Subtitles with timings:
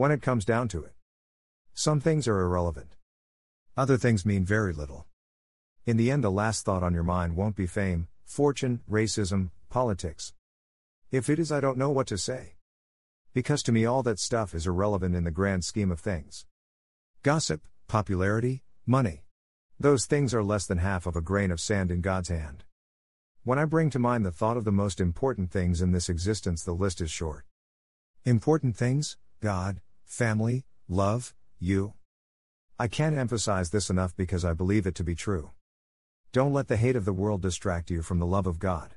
[0.00, 0.94] When it comes down to it,
[1.74, 2.96] some things are irrelevant.
[3.76, 5.06] Other things mean very little.
[5.84, 10.32] In the end, the last thought on your mind won't be fame, fortune, racism, politics.
[11.10, 12.54] If it is, I don't know what to say.
[13.34, 16.46] Because to me, all that stuff is irrelevant in the grand scheme of things.
[17.22, 19.24] Gossip, popularity, money.
[19.78, 22.64] Those things are less than half of a grain of sand in God's hand.
[23.44, 26.64] When I bring to mind the thought of the most important things in this existence,
[26.64, 27.44] the list is short.
[28.24, 31.94] Important things God, family, love, you.
[32.80, 35.52] I can't emphasize this enough because I believe it to be true.
[36.32, 38.96] Don't let the hate of the world distract you from the love of God.